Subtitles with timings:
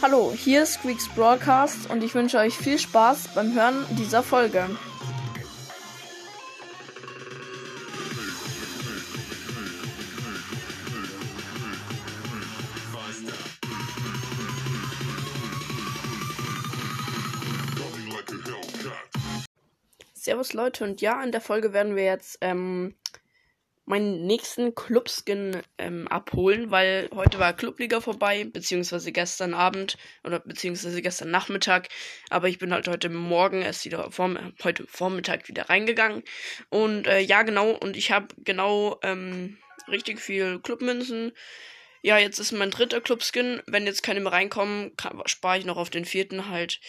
[0.00, 4.64] Hallo, hier ist Squeaks Broadcast und ich wünsche euch viel Spaß beim Hören dieser Folge.
[20.14, 22.94] Servus Leute und ja, in der Folge werden wir jetzt ähm,
[23.88, 31.00] meinen nächsten Clubskin ähm, abholen, weil heute war Clubliga vorbei, beziehungsweise gestern Abend oder beziehungsweise
[31.02, 31.88] gestern Nachmittag.
[32.30, 36.22] Aber ich bin halt heute Morgen erst wieder vorm, heute Vormittag wieder reingegangen.
[36.68, 41.32] Und äh, ja, genau, und ich habe genau ähm, richtig viel Clubmünzen.
[42.02, 43.62] Ja, jetzt ist mein dritter Clubskin.
[43.66, 44.92] Wenn jetzt keine mehr reinkommen,
[45.26, 46.80] spare ich noch auf den vierten halt.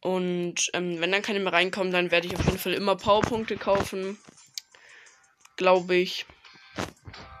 [0.00, 3.56] Und ähm, wenn dann keine mehr reinkommen, dann werde ich auf jeden Fall immer Powerpunkte
[3.56, 4.18] kaufen.
[5.56, 6.26] Glaube ich.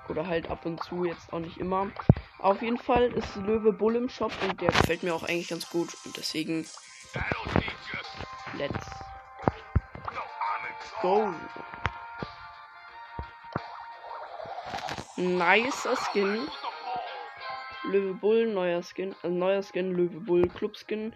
[0.08, 1.90] Oder halt ab und zu, jetzt auch nicht immer.
[2.38, 5.70] Auf jeden Fall ist Löwe Bull im Shop und der gefällt mir auch eigentlich ganz
[5.70, 5.96] gut.
[6.04, 6.66] Und deswegen.
[8.58, 8.86] Let's
[11.00, 11.32] go.
[15.16, 16.48] Nicer Skin.
[17.84, 19.14] Löwe Bull, neuer Skin.
[19.22, 21.14] Also neuer Skin, Löwe Bull, Club Skin.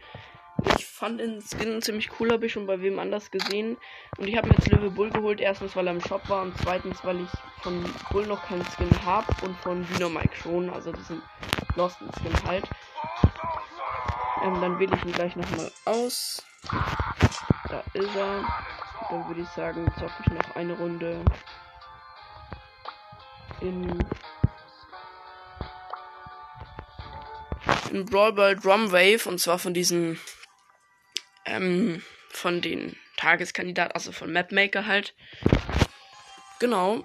[0.76, 3.76] Ich fand den Skin ziemlich cool, habe ich schon bei wem anders gesehen.
[4.16, 5.40] Und ich habe mir jetzt Löwe Bull geholt.
[5.40, 7.30] Erstens, weil er im Shop war und zweitens, weil ich
[7.62, 10.70] von Bull noch keinen Skin habe und von Dynamike schon.
[10.70, 11.22] Also diesen
[11.76, 12.64] Lost Skin halt.
[14.42, 16.42] Ähm, dann wähle ich ihn gleich nochmal aus.
[17.68, 18.44] Da ist er.
[19.10, 21.24] Dann würde ich sagen, zocke ich noch eine Runde
[23.60, 24.06] in
[27.90, 30.20] in Brawl Ball Drum Wave und zwar von diesen
[31.46, 35.14] ähm, von den Tageskandidaten, also von Mapmaker halt.
[36.60, 37.04] Genau.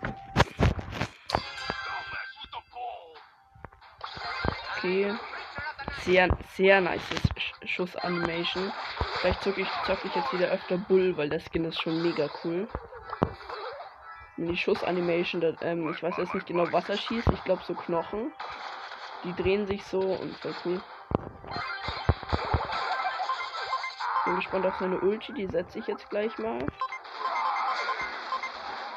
[4.83, 5.13] Okay.
[6.03, 6.99] Sehr, sehr nice
[7.63, 8.73] Schuss-Animation.
[9.21, 12.29] Vielleicht zocke ich, zock ich jetzt wieder öfter Bull, weil der Skin ist schon mega
[12.43, 12.67] cool.
[14.35, 17.29] Die Schuss-Animation, ähm, ich weiß jetzt nicht genau, was er schießt.
[17.29, 18.33] Ich glaube so Knochen.
[19.23, 20.81] Die drehen sich so und voll cool.
[24.25, 26.69] Bin gespannt auf seine Ulti, die setze ich jetzt gleich mal.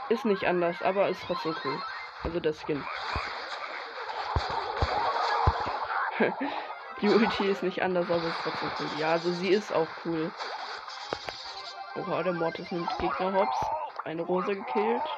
[0.09, 1.81] Ist nicht anders, aber ist trotzdem cool.
[2.25, 2.83] Also der Skin.
[7.01, 8.97] die Ulti ist nicht anders, aber ist trotzdem cool.
[8.97, 10.33] Ja, also sie ist auch cool.
[11.95, 13.59] Oha, der Mortis nimmt Gegner hops.
[14.05, 15.09] Eine Rose gekillt.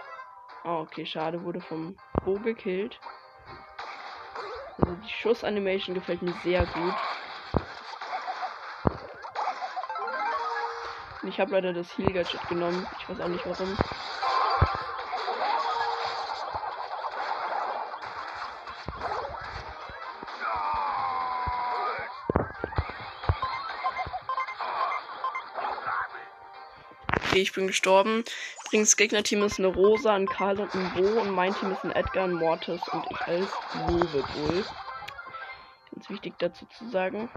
[0.65, 3.01] Ah, okay, schade, wurde vom Bo gekillt.
[4.79, 6.95] Also die Schussanimation gefällt mir sehr gut.
[11.23, 12.87] Ich habe leider das Heal Gadget genommen.
[12.97, 13.77] Ich weiß auch nicht warum.
[27.29, 28.25] Okay, ich bin gestorben.
[28.65, 31.91] Übrigens, Gegnerteam ist eine Rosa, ein Karl und ein Bo und mein Team ist ein
[31.91, 33.51] Edgar, ein Mortis und ich als
[33.87, 34.65] Löwe wohl.
[35.93, 37.29] Ganz wichtig dazu zu sagen.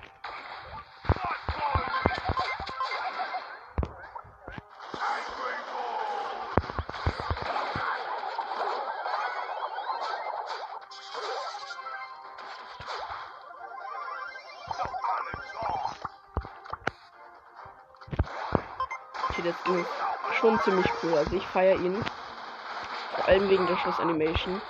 [15.54, 15.81] Okay,
[19.44, 19.88] das ist
[20.30, 21.16] schon ziemlich cool.
[21.18, 22.04] Also ich feiere ihn.
[23.16, 24.62] Vor allem wegen der Schussanimation.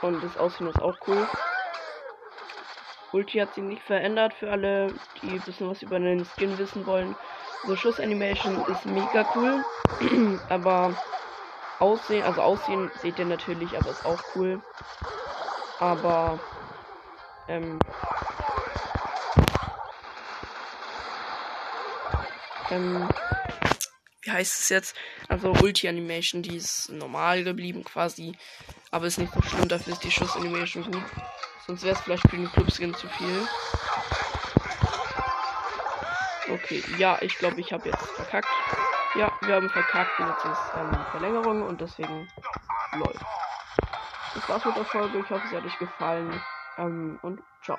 [0.00, 1.28] Und das Aussehen ist auch cool.
[3.12, 6.84] Ulti hat sich nicht verändert für alle, die ein bisschen was über den Skin wissen
[6.84, 7.16] wollen.
[7.62, 9.64] Also Schussanimation ist mega cool.
[10.48, 10.96] aber
[11.78, 14.62] Aussehen, also Aussehen seht ihr natürlich, aber ist auch cool.
[15.78, 16.40] Aber
[17.46, 17.80] ähm,
[22.70, 23.10] ähm,
[24.22, 24.96] wie heißt es jetzt?
[25.28, 28.36] Also Ulti-Animation, die ist normal geblieben quasi.
[28.90, 31.02] Aber ist nicht so schlimm, dafür ist die Schuss-Animation gut.
[31.66, 33.48] Sonst wäre es vielleicht für den Clubskin zu viel.
[36.48, 38.48] Okay, ja, ich glaube, ich habe jetzt verkackt.
[39.14, 42.28] Ja, wir haben verkackt und jetzt ist ähm, Verlängerung und deswegen
[42.92, 43.24] läuft.
[44.34, 45.18] Das war's mit der Folge.
[45.18, 46.42] Ich hoffe, es hat euch gefallen.
[46.78, 47.78] Ähm, und ciao.